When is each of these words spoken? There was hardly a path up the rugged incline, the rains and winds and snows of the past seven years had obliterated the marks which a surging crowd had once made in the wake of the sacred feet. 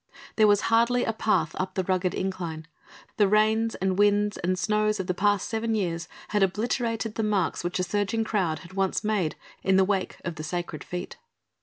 There 0.35 0.47
was 0.47 0.61
hardly 0.61 1.03
a 1.03 1.13
path 1.13 1.55
up 1.59 1.75
the 1.75 1.83
rugged 1.83 2.15
incline, 2.15 2.65
the 3.17 3.27
rains 3.27 3.75
and 3.75 3.99
winds 3.99 4.37
and 4.37 4.57
snows 4.57 4.99
of 4.99 5.05
the 5.05 5.13
past 5.13 5.47
seven 5.47 5.75
years 5.75 6.07
had 6.29 6.41
obliterated 6.41 7.13
the 7.13 7.21
marks 7.21 7.63
which 7.63 7.77
a 7.77 7.83
surging 7.83 8.23
crowd 8.23 8.57
had 8.65 8.73
once 8.73 9.03
made 9.03 9.35
in 9.61 9.75
the 9.77 9.85
wake 9.85 10.17
of 10.25 10.37
the 10.37 10.43
sacred 10.43 10.83
feet. 10.83 11.17